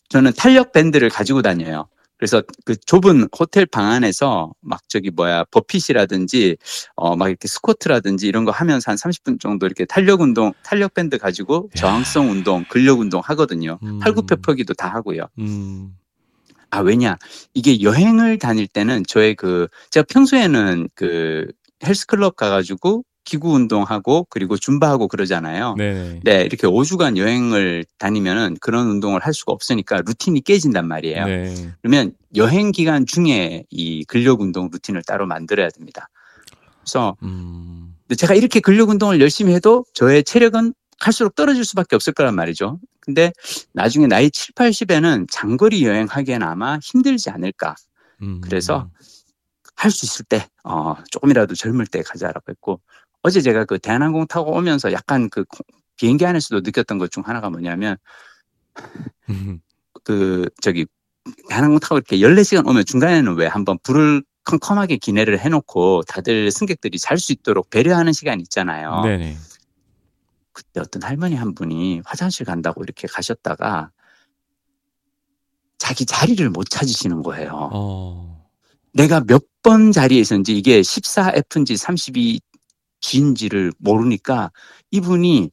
[0.08, 1.88] 저는 탄력 밴드를 가지고 다녀요.
[2.16, 6.56] 그래서 그 좁은 호텔 방 안에서 막 저기 뭐야 burpee라든지
[6.96, 11.16] 어 막 이렇게 스쿼트라든지 이런 거 하면서 한 30분 정도 이렇게 탄력 운동, 탄력 밴드
[11.16, 13.78] 가지고 저항성 운동, 근력 운동 하거든요.
[13.84, 14.00] 음.
[14.00, 15.28] 팔굽혀펴기도 다 하고요.
[15.38, 15.94] 음.
[16.70, 17.16] 아 왜냐
[17.54, 21.50] 이게 여행을 다닐 때는 저의 그 제가 평소에는 그
[21.84, 25.74] 헬스클럽 가가지고 기구 운동하고 그리고 줌바하고 그러잖아요.
[25.76, 26.18] 네.
[26.24, 31.26] 네, 이렇게 5주간 여행을 다니면은 그런 운동을 할 수가 없으니까 루틴이 깨진단 말이에요.
[31.26, 31.54] 네.
[31.82, 36.08] 그러면 여행 기간 중에 이 근력 운동 루틴을 따로 만들어야 됩니다.
[36.80, 37.94] 그래서 음...
[38.16, 42.80] 제가 이렇게 근력 운동을 열심히 해도 저의 체력은 갈수록 떨어질 수밖에 없을 거란 말이죠.
[43.08, 43.32] 근데
[43.72, 47.74] 나중에 나이 7, 80에는 장거리 여행하기에는 아마 힘들지 않을까.
[48.20, 48.42] 음...
[48.42, 48.90] 그래서
[49.76, 52.82] 할 수 있을 때, 어, 조금이라도 젊을 때 가자라고 했고,
[53.22, 55.44] 어제 제가 그 대한항공 타고 오면서 약간 그
[55.96, 57.96] 비행기 안에서도 느꼈던 것 중 하나가 뭐냐면
[60.04, 60.84] 그 저기
[61.48, 67.18] 대한항공 타고 이렇게 14시간 오면 중간에는 왜 한번 불을 컴컴하게 기내를 해놓고 다들 승객들이 잘
[67.18, 69.00] 수 있도록 배려하는 시간 있잖아요.
[69.02, 69.36] 네네.
[70.58, 73.90] 그때 어떤 할머니 한 분이 화장실 간다고 이렇게 가셨다가
[75.78, 77.70] 자기 자리를 못 찾으시는 거예요.
[77.72, 78.48] 어...
[78.92, 82.40] 내가 몇 번 자리에 있었는지 이게 14F인지 32
[83.02, 84.50] G인지를 모르니까
[84.90, 85.50] 이분이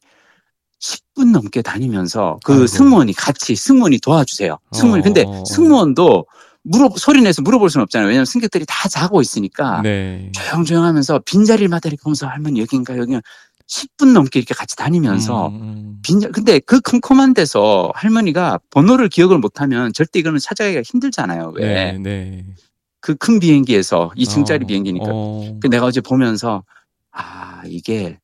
[0.80, 2.66] 10분 넘게 다니면서 그 아이고.
[2.66, 4.58] 승무원이 같이 승무원이 도와주세요.
[4.72, 5.02] 승무원 어.
[5.02, 6.26] 근데 승무원도
[6.62, 8.08] 물어 소리 내서 물어볼 수는 없잖아요.
[8.08, 10.32] 왜냐하면 승객들이 다 자고 있으니까 네.
[10.32, 13.20] 조용조용하면서 빈 자리마다 이렇게 보면서 할머니 여긴가 여기가
[13.66, 15.98] 10분 넘게 이렇게 같이 다니면서 음, 음.
[16.02, 21.52] 빈자 근데 그 컴컴한 데서 할머니가 번호를 기억을 못하면 절대 이거는 찾아가기가 힘들잖아요.
[21.56, 21.92] 왜?
[21.92, 22.44] 네, 네.
[23.00, 25.06] 그큰 비행기에서 2층짜리 어, 비행기니까.
[25.08, 25.58] 어.
[25.60, 26.64] 그 내가 어제 보면서
[27.10, 28.18] 아 이게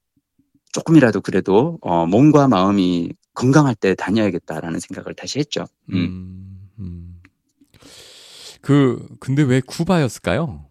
[0.73, 5.65] 조금이라도 그래도 어, 몸과 마음이 건강할 때 다녀야겠다라는 생각을 다시 했죠.
[5.93, 5.97] 음.
[5.97, 7.21] 음, 음.
[8.61, 10.67] 그 근데 왜 쿠바였을까요?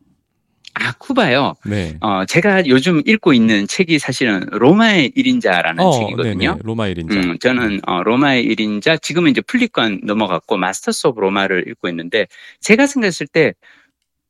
[0.74, 1.54] 아 쿠바요.
[1.66, 1.98] 네.
[2.02, 6.52] 어 제가 요즘 읽고 있는 책이 사실은 로마의 1인자라는 책이거든요.
[6.52, 6.62] 네네.
[6.64, 7.12] 로마 1인자.
[7.12, 12.28] 음, 저는 어, 로마의 1인자 지금은 이제 풀잎관 넘어갔고 마스터스 오브 로마를 읽고 있는데
[12.62, 13.54] 제가 생각했을 때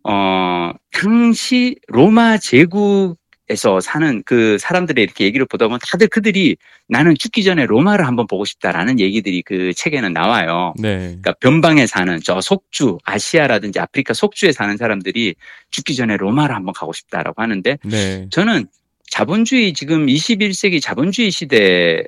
[0.04, 3.21] 어, 당시 로마 제국
[3.52, 6.56] 에서 사는 그 사람들의 이렇게 얘기를 보다 보면 다들 그들이
[6.88, 10.74] 나는 죽기 전에 로마를 한번 보고 싶다라는 얘기들이 그 책에는 나와요.
[10.78, 10.98] 네.
[11.00, 15.36] 그러니까 변방에 사는 저 속주, 아시아라든지 아프리카 속주에 사는 사람들이
[15.70, 18.28] 죽기 전에 로마를 한번 가고 싶다라고 하는데 네.
[18.32, 18.68] 저는
[19.10, 22.04] 자본주의 지금 21세기 자본주의 시대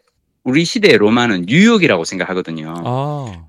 [0.46, 2.74] 우리 시대의 로마는 뉴욕이라고 생각하거든요.
[2.86, 3.46] 아.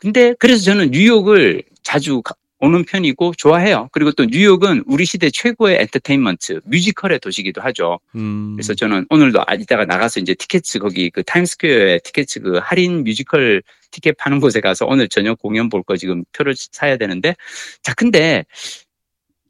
[0.00, 3.88] 근데 그래서 저는 뉴욕을 자주 가- 오는 편이고 좋아해요.
[3.92, 7.98] 그리고 또 뉴욕은 우리 시대 최고의 엔터테인먼트, 뮤지컬의 도시기도 하죠.
[8.14, 8.52] 음.
[8.54, 13.62] 그래서 저는 오늘도 아, 이따가 나가서 이제 TKTS 거기 그 타임스퀘어에 TKTS 그 할인 뮤지컬
[13.90, 17.34] 티켓 파는 곳에 가서 오늘 저녁 공연 볼 거 지금 표를 사야 되는데
[17.82, 18.44] 자 근데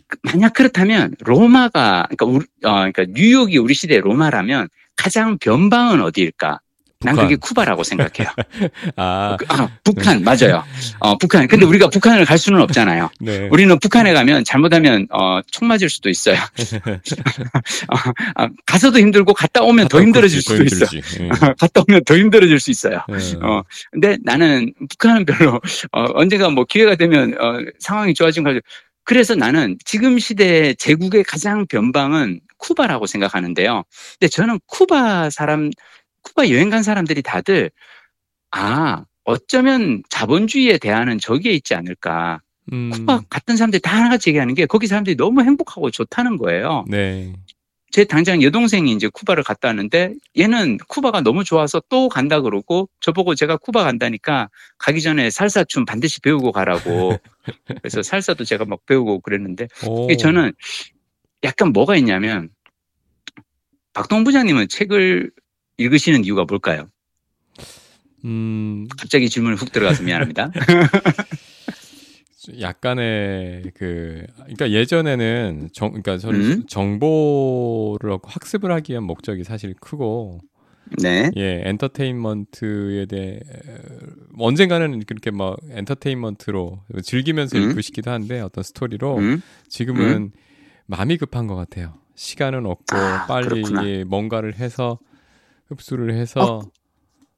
[0.07, 6.61] 그 만약 그렇다면 로마가 그러니까 우리, 어 그러니까 뉴욕이 우리 시대의 로마라면 가장 변방은 어디일까?
[7.03, 7.29] 난 북한.
[7.29, 8.29] 그게 쿠바라고 생각해요.
[8.97, 9.37] 아.
[9.39, 10.63] 그- 아, 북한 맞아요.
[10.99, 11.49] 어 북한.
[11.49, 13.09] 근데 우리가 북한을 갈 수는 없잖아요.
[13.21, 13.49] 네.
[13.51, 16.37] 우리는 북한에 가면 잘못하면 어, 총 맞을 수도 있어요.
[17.89, 17.97] 어,
[18.35, 20.89] 아, 가서도 힘들고 갔다 오면 더 힘들어질 수도 있어요.
[20.93, 21.55] 있어.
[21.59, 23.03] 갔다 오면 더 힘들어질 수 있어요.
[23.09, 23.17] 네.
[23.43, 25.55] 어, 근데 나는 북한은 별로
[25.93, 28.67] 어, 언제가 뭐 기회가 되면 어, 상황이 좋아지면 가지고
[29.05, 33.85] 그래서 나는 지금 시대의 제국의 가장 변방은 쿠바라고 생각하는데요.
[34.19, 35.71] 근데 저는 쿠바 사람,
[36.22, 37.70] 쿠바 여행 간 사람들이 다들
[38.50, 42.40] 아 어쩌면 자본주의에 대하는 저기에 있지 않을까.
[42.72, 42.90] 음.
[42.90, 46.85] 쿠바 같은 사람들이 다 하나같이 얘기하는 게 거기 사람들이 너무 행복하고 좋다는 거예요.
[46.88, 47.33] 네.
[47.90, 53.35] 제 당장 여동생이 이제 쿠바를 갔다 왔는데 얘는 쿠바가 너무 좋아서 또 간다 그러고 저보고
[53.35, 57.18] 제가 쿠바 간다니까 가기 전에 살사 춤 반드시 배우고 가라고
[57.83, 59.66] 그래서 살사도 제가 막 배우고 그랬는데
[60.16, 60.52] 저는
[61.42, 62.50] 약간 뭐가 있냐면
[63.92, 65.33] 박동 부장님은 책을
[65.81, 66.88] 읽으시는 이유가 뭘까요?
[68.25, 70.53] 음, 갑자기 질문이 훅 들어가서 미안합니다.
[72.61, 76.66] 약간의 그 그러니까 예전에는 정 그러니까 저는 음?
[76.66, 80.40] 정보를 얻고 학습을 하기 위한 목적이 사실 크고
[81.01, 81.31] 네.
[81.37, 83.40] 예 엔터테인먼트에 대해
[84.37, 87.71] 언젠가는 그렇게 막 엔터테인먼트로 즐기면서 음?
[87.71, 89.43] 읽고 싶기도 한데 어떤 스토리로 음?
[89.69, 90.33] 지금은
[90.87, 91.95] 마음이 급한 것 같아요.
[92.16, 93.87] 시간은 없고 아, 빨리 그렇구나.
[93.87, 94.99] 예, 뭔가를 해서
[95.74, 96.62] 흡수를 해서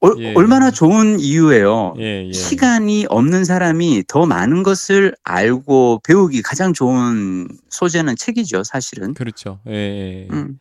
[0.00, 0.34] 얼- 예.
[0.34, 1.94] 얼마나 좋은 이유예요.
[1.98, 2.32] 예, 예.
[2.32, 9.14] 시간이 없는 사람이 더 많은 것을 알고 배우기 가장 좋은 소재는 책이죠, 사실은.
[9.14, 9.60] 그렇죠.
[9.68, 10.28] 예, 예.
[10.32, 10.58] 음.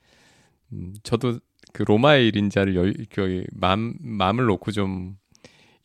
[0.73, 1.39] 음, 저도
[1.73, 5.15] 그 로마의 1인자를 여, 그 마음, 마음을 놓고 좀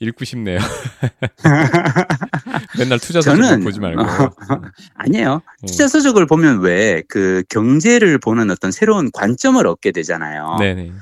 [0.01, 0.59] 읽고 싶네요.
[2.79, 4.03] 맨날 투자 서적 저는- 보지 말고.
[4.95, 5.41] 아니에요.
[5.63, 5.67] 음.
[5.67, 10.57] 투자 서적을 보면 왜 그 경제를 보는 어떤 새로운 관점을 얻게 되잖아요.
[10.59, 10.93] 네네.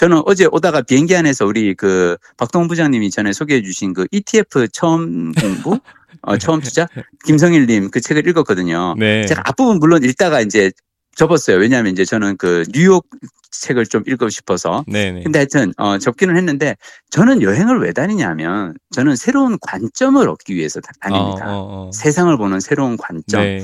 [0.00, 5.32] 저는 어제 오다가 비행기 안에서 우리 그 박동 부장님이 전에 소개해 주신 그 ETF 처음
[5.32, 5.78] 공부,
[6.22, 6.88] 어, 처음 투자
[7.26, 8.94] 김성일님 그 책을 읽었거든요.
[8.98, 9.26] 네.
[9.26, 10.72] 제가 앞부분 물론 읽다가 이제
[11.16, 11.58] 접었어요.
[11.58, 13.06] 왜냐하면 이제 저는 그 뉴욕
[13.50, 14.86] 책을 좀 읽고 싶어서.
[14.88, 15.22] 네네.
[15.22, 16.78] 근데 하여튼 어, 접기는 했는데
[17.10, 21.44] 저는 여행을 왜 다니냐면 저는 새로운 관점을 얻기 위해서 다- 다닙니다.
[21.46, 21.90] 어, 어, 어.
[21.92, 23.42] 세상을 보는 새로운 관점.
[23.42, 23.62] 네.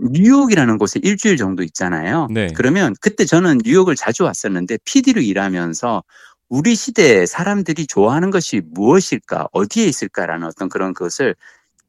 [0.00, 2.28] 뉴욕이라는 곳에 일주일 정도 있잖아요.
[2.30, 2.48] 네.
[2.54, 6.02] 그러면 그때 저는 뉴욕을 자주 왔었는데 PD로 일하면서
[6.48, 11.34] 우리 시대에 사람들이 좋아하는 것이 무엇일까, 어디에 있을까라는 어떤 그런 것을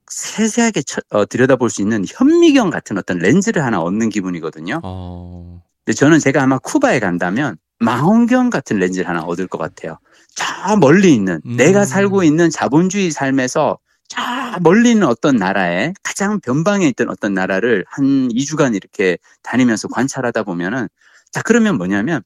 [0.09, 4.79] 세세하게 쳐- 어, 들여다볼 수 있는 현미경 같은 어떤 렌즈를 하나 얻는 기분이거든요.
[4.83, 9.97] 어, 근데 저는 제가 아마 쿠바에 간다면 망원경 같은 렌즈를 하나 얻을 것 같아요.
[10.35, 11.57] 저 멀리 있는 음.
[11.57, 14.21] 내가 살고 있는 자본주의 삶에서 저
[14.61, 20.87] 멀리 있는 어떤 나라에 가장 변방에 있던 어떤 나라를 한 2주간 이렇게 다니면서 관찰하다 보면은
[21.31, 22.21] 자 그러면 뭐냐면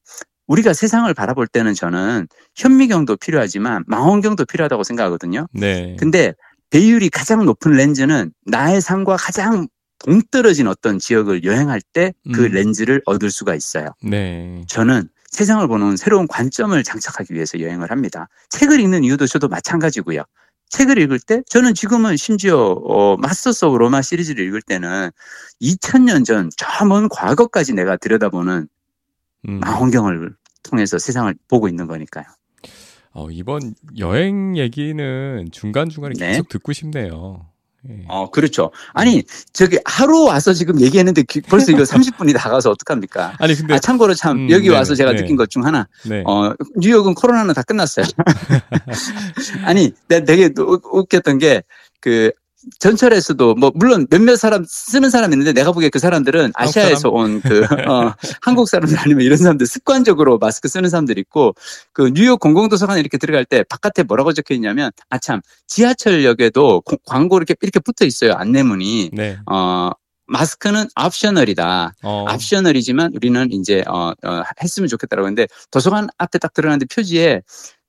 [0.46, 5.46] 우리가 세상을 바라볼 때는 저는 현미경도 필요하지만 망원경도 필요하다고 생각하거든요.
[5.52, 5.96] 네.
[5.98, 6.34] 근데
[6.70, 9.68] 배율이 가장 높은 렌즈는 나의 삶과 가장
[10.00, 12.52] 동떨어진 어떤 지역을 여행할 때그 음.
[12.52, 13.86] 렌즈를 얻을 수가 있어요.
[14.02, 14.62] 네.
[14.68, 18.28] 저는 세상을 보는 새로운 관점을 장착하기 위해서 여행을 합니다.
[18.48, 20.24] 책을 읽는 이유도 저도 마찬가지고요.
[20.70, 25.10] 책을 읽을 때 저는 지금은 심지어 어, 마스터스 오브 로마 시리즈를 읽을 때는
[25.60, 28.68] 2000년 전 저 먼 과거까지 내가 들여다보는
[29.48, 29.60] 음.
[29.60, 32.24] 망원경을 통해서 세상을 보고 있는 거니까요.
[33.12, 36.28] 어, 이번 여행 얘기는 중간중간에 네.
[36.32, 37.46] 계속 듣고 싶네요.
[37.88, 38.04] 예.
[38.08, 38.70] 어, 그렇죠.
[38.92, 43.36] 아니, 저기 하루 와서 지금 얘기했는데 기- 벌써 이거 30분이 다 가서 어떡합니까?
[43.38, 45.22] 아니 근데 아, 참고로 참, 음, 여기 네네, 와서 제가 네.
[45.22, 46.22] 느낀 것 중 하나, 네.
[46.26, 48.04] 어, 뉴욕은 코로나는 다 끝났어요.
[49.64, 51.62] 아니, 내가 되게 웃겼던 게,
[52.00, 52.30] 그,
[52.78, 57.64] 전철에서도 뭐 물론 몇몇 사람 쓰는 사람 있는데 내가 보기에 그 사람들은 아시아에서 온 그
[57.88, 61.54] 어, 한국 사람들 아니면 이런 사람들 습관적으로 마스크 쓰는 사람들 있고
[61.92, 67.36] 그 뉴욕 공공도서관에 이렇게 들어갈 때 바깥에 뭐라고 적혀 있냐면 아 참 지하철역에도 고- 광고
[67.36, 69.38] 이렇게 이렇게 붙어 있어요 안내문이 네.
[69.50, 69.90] 어
[70.26, 71.92] 마스크는 옵셔널이다.
[72.04, 72.26] 어.
[72.32, 77.42] 옵셔널이지만 우리는 이제 어, 어, 했으면 좋겠다라고 했는데 도서관 앞에 딱 들어가는데 표지에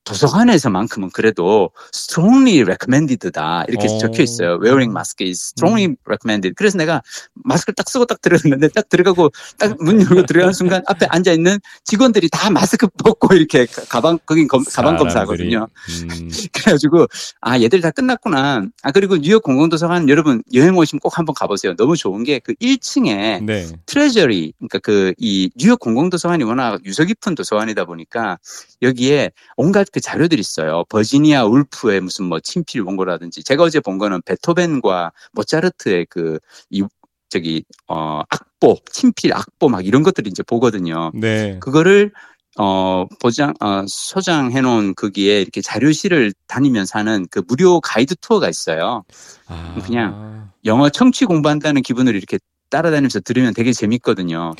[0.04, 3.98] 도서관에서만큼은 그래도 strongly recommended다 이렇게 어.
[3.98, 4.58] 적혀 있어요.
[4.62, 6.54] wearing mask is strongly recommended.
[6.56, 7.02] 그래서 내가
[7.44, 11.60] 마스크를 딱 쓰고 딱 들어갔는데 딱 들어가고 딱 문 열고 들어가는 순간 앞에 앉아 있는
[11.86, 14.98] 직원들이 다 마스크 벗고 이렇게 가- 가방 거긴 검- 가방.
[14.98, 15.68] 검사하거든요.
[16.04, 16.30] 음.
[16.54, 17.08] 그래가지고
[17.42, 18.66] 아 얘들 다 끝났구나.
[18.84, 21.76] 아 그리고 뉴욕 공공도서관 여러분 여행 오시면 꼭 한번 가보세요.
[21.76, 23.68] 너무 좋은 게 그 1층에 네.
[23.86, 28.40] 트레저리 그러니까 그 이 뉴욕 공공도서관이 워낙 유서 깊은 도서관이다 보니까
[28.82, 30.84] 여기에 온갖 그 자료들이 있어요.
[30.90, 36.84] 버지니아 울프의 무슨 뭐 친필 원고라든지 제가 어제 본 거는 베토벤과 모차르트의 그 이
[37.30, 41.12] 저기 어 악보 친필 악보 막 이런 것들이 이제 보거든요.
[41.14, 41.58] 네.
[41.60, 42.12] 그거를
[42.60, 49.04] 어 보장 어 소장해 놓은 거기에 이렇게 자료실을 다니면서 하는 그 무료 가이드 투어가 있어요.
[49.48, 49.76] 아.
[49.86, 52.38] 그냥 영어 청취 공부한다는 기분으로 이렇게
[52.70, 54.54] 따라다니면서 들으면 되게 재밌거든요.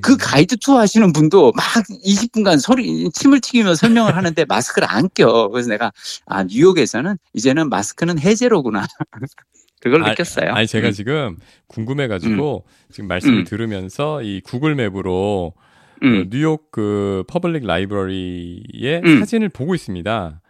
[0.00, 1.64] 그 가이드 투어 하시는 분도 막
[2.04, 5.48] 20분간 소리, 침을 튀기며 설명을 하는데 마스크를 안 껴.
[5.48, 5.92] 그래서 내가,
[6.26, 8.86] 아, 뉴욕에서는 이제는 마스크는 해제로구나.
[9.82, 10.52] 그걸 아, 느꼈어요.
[10.52, 10.92] 아니 제가 음.
[10.92, 13.44] 지금 궁금해가지고 지금 말씀을 음.
[13.44, 15.54] 들으면서 이 구글 맵으로
[16.04, 16.24] 음.
[16.30, 19.18] 그 뉴욕 그 Public Library의 음.
[19.18, 20.40] 사진을 보고 있습니다.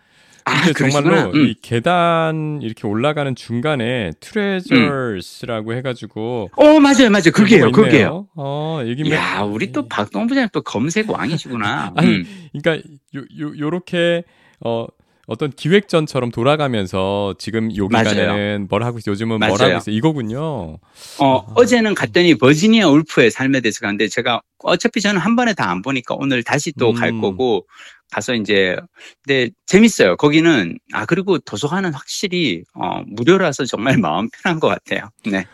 [0.44, 0.90] 아, 근데.
[0.90, 1.46] 정말로 음.
[1.46, 7.30] 이 계단 이렇게 올라가는 중간에 Treasures라고 해가지고 어, 맞아요, 맞아요.
[7.32, 8.26] 그게요, 그게요.
[8.34, 11.92] 어, 여기 몇- 이야, 우리 또 박동 부장님 또 검색 왕이시구나.
[11.96, 12.48] 아니, 음.
[12.52, 14.24] 그러니까 요, 요 요렇게
[14.64, 14.86] 어
[15.32, 18.04] 어떤 기획전처럼 돌아가면서 지금 여기 맞아요.
[18.04, 19.70] 가면은 뭘 하고 있어 요즘은 뭘 맞아요.
[19.74, 20.78] 하고 있어 이거군요.
[21.18, 25.80] 어, 어제는 갔더니 버지니아 울프의 삶에 대해서 갔는데 제가 어차피 저는 한 번에 다 안
[25.80, 27.20] 보니까 오늘 다시 또갈 음.
[27.22, 27.66] 거고
[28.10, 28.76] 가서 이제
[29.24, 30.16] 근데 재밌어요.
[30.18, 35.08] 거기는 아 그리고 도서관은 확실히 어 무료라서 정말 마음 편한 것 같아요.
[35.24, 35.46] 네.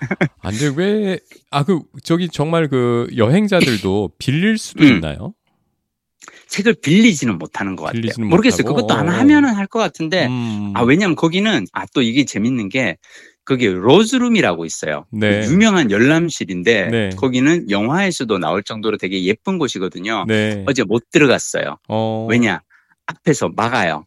[0.42, 1.20] 안 돼, 왜,
[1.52, 4.88] 아, 그, 저기 정말 그 여행자들도 빌릴 수도 음.
[4.96, 5.34] 있나요?
[6.48, 8.00] 책을 빌리지는 못하는 것 같아요.
[8.02, 8.62] 빌리지는 모르겠어요.
[8.62, 8.76] 못하고?
[8.86, 9.18] 그것도 아마 어.
[9.20, 10.72] 하면은 할 것 같은데 음.
[10.74, 12.96] 아 왜냐면 거기는 아 또 이게 재밌는 게
[13.44, 15.04] 거기 로즈룸이라고 있어요.
[15.10, 15.40] 네.
[15.46, 17.10] 그 유명한 열람실인데 네.
[17.16, 20.24] 거기는 영화에서도 나올 정도로 되게 예쁜 곳이거든요.
[20.26, 20.64] 네.
[20.66, 21.76] 어제 못 들어갔어요.
[21.88, 22.26] 어.
[22.30, 22.60] 왜냐?
[23.06, 24.04] 앞에서 막아요.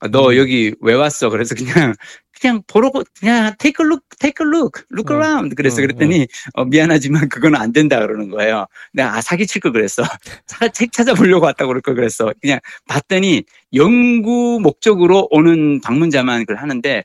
[0.00, 0.36] 아, 너 음.
[0.36, 1.30] 여기 왜 왔어?
[1.30, 1.94] 그래서 그냥
[2.38, 5.18] 그냥 보러 고- 그냥 take a look, take a look, look 어.
[5.18, 5.54] around.
[5.56, 8.66] 그래서 어, 그랬더니 어, 미안하지만 그거는 안 된다 그러는 거예요.
[8.92, 10.02] 내가 아 사기칠 걸 그랬어.
[10.46, 12.32] 차- 책 찾아보려고 왔다고 그럴 걸 그랬어.
[12.42, 17.02] 그냥 봤더니 연구 목적으로 오는 방문자만 그걸 하는데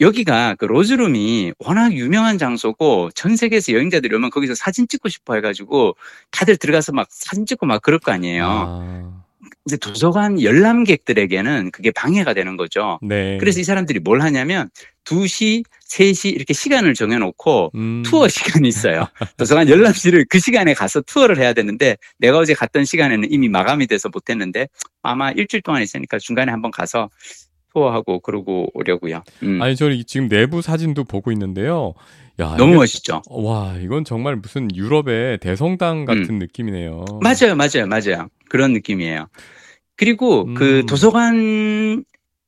[0.00, 5.96] 여기가 그 로즈룸이 워낙 유명한 장소고 전 세계에서 여행자들이 오면 거기서 사진 찍고 싶어 해가지고
[6.30, 8.44] 다들 들어가서 막 사진 찍고 막 그럴 거 아니에요.
[8.46, 9.24] 아,
[9.68, 12.98] 이제 도서관 열람객들에게는 그게 방해가 되는 거죠.
[13.02, 13.36] 네.
[13.38, 14.70] 그래서 이 사람들이 뭘 하냐면
[15.04, 18.02] 2시, 3시 이렇게 시간을 정해놓고 음.
[18.06, 19.06] 투어 시간이 있어요.
[19.36, 24.08] 도서관 열람실을 그 시간에 가서 투어를 해야 되는데 내가 어제 갔던 시간에는 이미 마감이 돼서
[24.10, 24.68] 못했는데
[25.02, 27.10] 아마 일주일 동안 있으니까 중간에 한번 가서
[27.74, 29.22] 투어하고 그러고 오려고요.
[29.42, 29.60] 음.
[29.60, 31.92] 아니, 저 지금 내부 사진도 보고 있는데요.
[32.40, 33.20] 야, 너무 이게- 멋있죠.
[33.28, 37.04] 와, 이건 정말 무슨 유럽의 대성당 같은 느낌이네요.
[37.10, 37.18] 음.
[37.20, 38.28] 맞아요, 맞아요, 맞아요.
[38.48, 39.26] 그런 느낌이에요.
[39.98, 40.86] 그리고 그 음.
[40.86, 42.04] 도서관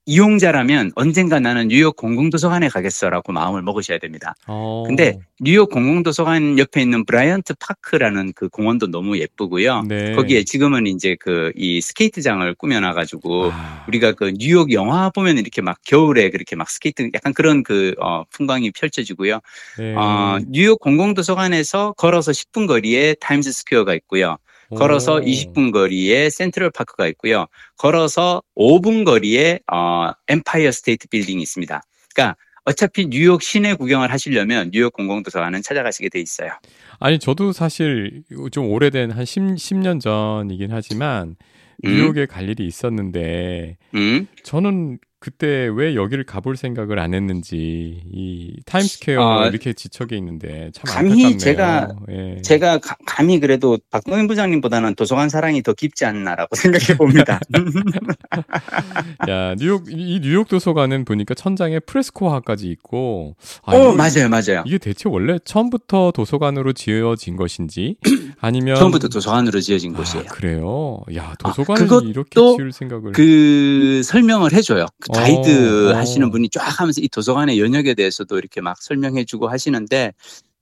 [0.06, 4.34] 이용자라면 언젠가 나는 뉴욕 공공도서관에 가겠어라고 마음을 먹으셔야 됩니다.
[4.46, 4.84] 어.
[4.86, 9.82] 근데 뉴욕 공공도서관 옆에 있는 브라이언트 파크라는 그 공원도 너무 예쁘고요.
[9.82, 10.12] 네.
[10.14, 15.78] 거기에 지금은 이제 그 이 스케이트장을 꾸며놔가지고 아, 우리가 그 뉴욕 영화 보면 이렇게 막
[15.84, 19.40] 겨울에 그렇게 막 스케이트 약간 그런 그 어, 풍광이 펼쳐지고요.
[19.78, 19.94] 네.
[19.94, 24.38] 어, 뉴욕 공공도서관에서 걸어서 10분 거리에 타임스 스퀘어가 있고요.
[24.76, 25.20] 걸어서 오.
[25.20, 27.46] 20분 거리에 센트럴 파크가 있고요.
[27.76, 31.82] 걸어서 5분 거리에 어, 엠파이어 스테이트 빌딩이 있습니다.
[32.14, 36.50] 그러니까 어차피 뉴욕 시내 구경을 하시려면 뉴욕 공공도서관은 찾아가시게 돼 있어요.
[36.98, 41.36] 아니, 저도 사실 좀 오래된 한 10, 10년 전이긴 하지만
[41.84, 41.90] 음.
[41.90, 44.98] 뉴욕에 갈 일이 있었는데 음, 저는
[45.30, 51.26] 그때 왜 여기를 가볼 생각을 안 했는지 이 타임스퀘어 아, 이렇게 지척에 있는데 참 감히
[51.26, 51.36] 안타깝네요.
[51.36, 52.40] 제가- 예.
[52.42, 57.38] 제가 가- 감히 그래도 박동현 부장님보다는 도서관 사랑이 더 깊지 않나라고 생각해 봅니다.
[59.28, 64.64] 야 뉴욕 이 뉴욕 도서관은 보니까 천장에 프레스코화까지 있고 아, 어, 이거- 맞아요, 맞아요.
[64.66, 67.96] 이게 대체 원래 처음부터 도서관으로 지어진 것인지
[68.40, 70.24] 아니면 처음부터 도서관으로 지어진 아, 곳이에요.
[70.30, 71.00] 그래요.
[71.14, 74.86] 야 아, 도서관을 그것도 이렇게 지을 생각을 그 설명을 해줘요.
[74.98, 75.96] 그 가이드 어.
[75.96, 80.12] 하시는 분이 쫙 하면서 이 도서관의 연혁에 대해서도 이렇게 막 설명해주고 하시는데,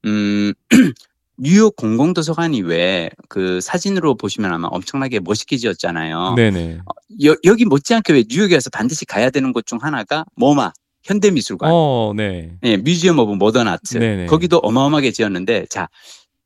[0.06, 0.52] 음,
[1.38, 6.34] 뉴욕 공공도서관이 왜 그 사진으로 보시면 아마 엄청나게 멋있게 지었잖아요.
[6.36, 6.80] 네네.
[7.24, 10.72] 여, 여기 못지않게 왜 뉴욕에서 반드시 가야 되는 곳 중 하나가 모마
[11.04, 12.56] 현대미술관, 어, 네.
[12.64, 13.98] 예, Museum of Modern Art.
[13.98, 14.26] 네네.
[14.26, 15.88] 거기도 어마어마하게 지었는데, 자,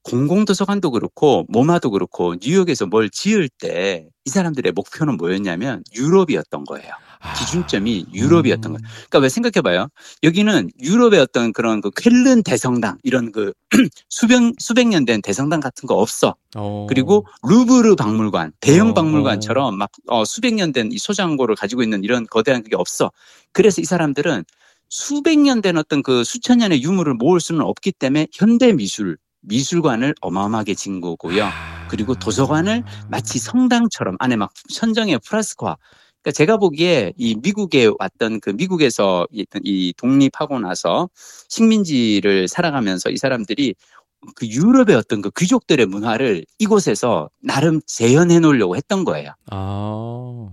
[0.05, 6.93] 공공도서관도 그렇고, 모마도 그렇고, 뉴욕에서 뭘 지을 때 이 사람들의 목표는 뭐였냐면 유럽이었던 거예요.
[7.23, 8.89] 아, 기준점이 유럽이었던 음, 거예요.
[9.09, 9.89] 그러니까 왜 생각해봐요.
[10.25, 13.53] 여기는 유럽의 어떤 그런 그 쾰른 대성당, 이런 그
[14.09, 16.35] 수백, 수백 년 된 대성당 같은 거 없어.
[16.57, 16.87] 어.
[16.89, 22.03] 그리고 루브르 박물관, 대형 어, 박물관처럼 막 어, 수백 년 된 이 소장고를 가지고 있는
[22.05, 23.11] 이런 거대한 그게 없어.
[23.53, 24.45] 그래서 이 사람들은
[24.89, 30.15] 수백 년 된 어떤 그 수천 년의 유물을 모을 수는 없기 때문에 현대 미술, 미술관을
[30.21, 31.45] 어마어마하게 진 거고요.
[31.45, 31.87] 아.
[31.89, 35.77] 그리고 도서관을 마치 성당처럼 안에 막 천정에 프라스코화.
[36.23, 41.11] 그러니까 제가 보기에 이 미국에 왔던 그 미국에서 이- 이 독립하고 나서
[41.49, 43.75] 식민지를 살아가면서 이 사람들이
[44.37, 49.33] 그 유럽의 어떤 그 귀족들의 문화를 이곳에서 나름 재현해 놓으려고 했던 거예요.
[49.51, 50.49] 아.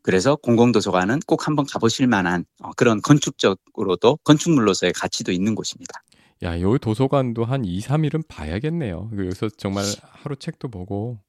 [0.00, 6.02] 그래서 공공도서관은 꼭 한번 가보실 만한 어, 그런 건축적으로도 건축물로서의 가치도 있는 곳입니다.
[6.42, 9.10] 야, 여기 도서관도 한 2, 3일은 봐야겠네요.
[9.16, 11.20] 여기서 정말 하루 책도 보고.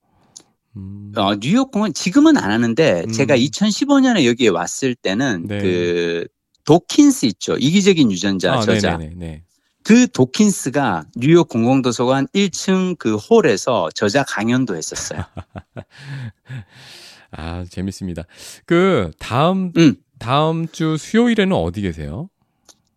[0.76, 1.12] 음.
[1.16, 3.12] 어, 뉴욕 공원 지금은 안 하는데 음.
[3.12, 5.60] 제가 2015년에 여기에 왔을 때는 네.
[5.60, 6.28] 그
[6.66, 7.56] 도킨스 있죠.
[7.58, 8.98] 이기적인 유전자 아, 저자.
[8.98, 9.16] 네네네.
[9.18, 9.44] 네.
[9.84, 15.24] 그 도킨스가 뉴욕 공공도서관 1층 그 홀에서 저자 강연도 했었어요.
[17.32, 18.24] 아, 재밌습니다.
[18.66, 19.96] 그 다음 음.
[20.20, 22.30] 다음 주 수요일에는 어디 계세요?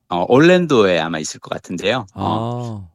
[0.09, 2.07] 어, 올랜도에 아마 있을 것 같은데요.
[2.15, 2.89] 어, 아.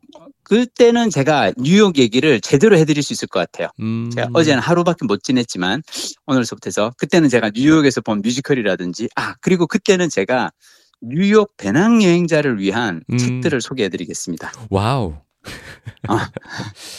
[0.52, 3.70] 그때는 제가 뉴욕 얘기를 제대로 해드릴 수 있을 것 같아요.
[3.80, 4.10] 음.
[4.14, 5.82] 제가 어제는 하루밖에 못 지냈지만
[6.28, 10.52] 오늘서부터 해서 그때는 제가 뉴욕에서 본 뮤지컬이라든지 아 그리고 그때는 제가
[11.02, 13.18] 뉴욕 배낭 여행자를 위한 음.
[13.18, 14.52] 책들을 소개해드리겠습니다.
[14.70, 15.16] 와우.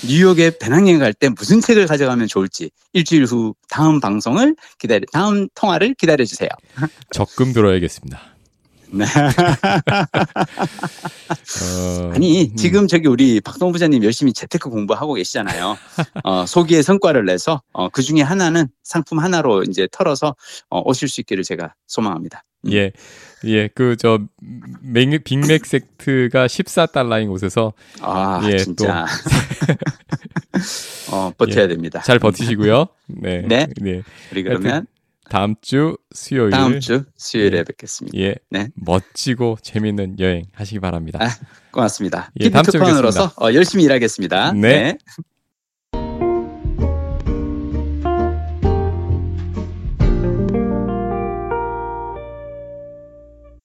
[0.09, 5.95] 뉴욕에 배낭여행 갈 때 무슨 책을 가져가면 좋을지 일주일 후 다음 방송을 기다려 다음 통화를
[5.99, 6.49] 기다려 주세요.
[7.11, 8.32] 적금 들어야겠습니다.
[8.93, 9.05] 네.
[11.63, 12.57] 어, 아니 음.
[12.57, 15.77] 지금 저기 우리 박동 부장님 열심히 재테크 공부하고 계시잖아요.
[16.25, 20.37] 어, 소기의 성과를 내서 어, 그 중에 하나는 상품 하나로 이제 털어서
[20.69, 22.45] 어, 오실 수 있기를 제가 소망합니다.
[22.67, 22.73] 음.
[22.73, 22.93] 예.
[23.45, 24.21] 예, 그, 저,
[25.25, 29.05] 빅맥 세트가 14달러인 곳에서 아 예, 진짜
[31.11, 32.01] 어, 버텨야 됩니다.
[32.05, 32.87] 잘 버티시고요.
[33.09, 33.43] 네.
[33.49, 33.67] 네.
[33.81, 34.03] 네.
[34.31, 34.87] 우리 그러면
[35.33, 36.51] 다음 주 수요일.
[36.51, 37.65] 다음 주 수요일에 예.
[37.65, 38.19] 뵙겠습니다.
[38.19, 38.35] 예.
[38.51, 38.69] 네.
[38.75, 41.21] 멋지고 재밌는 여행 하시기 바랍니다.
[41.23, 41.29] 아,
[41.71, 42.31] 고맙습니다.
[42.41, 44.53] 예, 다음 주에 기프트콘으로서 어, 열심히 일하겠습니다.
[44.53, 44.61] 네.
[44.61, 44.99] 네.